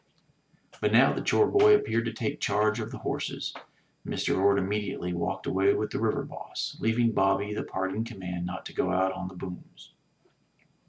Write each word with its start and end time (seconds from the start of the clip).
But 0.79 0.91
now 0.91 1.13
the 1.13 1.21
chore 1.21 1.45
boy 1.45 1.75
appeared 1.75 2.05
to 2.05 2.11
take 2.11 2.39
charge 2.39 2.79
of 2.79 2.89
the 2.89 2.97
horses. 2.97 3.53
Mr. 4.03 4.35
Orde 4.35 4.57
immediately 4.59 5.13
walked 5.13 5.45
away 5.45 5.75
with 5.75 5.91
the 5.91 5.99
River 6.01 6.23
Boss, 6.23 6.75
leaving 6.79 7.11
Bobby 7.11 7.53
the 7.53 7.61
parting 7.63 8.03
command 8.03 8.47
not 8.47 8.65
to 8.65 8.73
go 8.73 8.89
out 8.91 9.11
on 9.11 9.27
the 9.27 9.35
booms. 9.35 9.93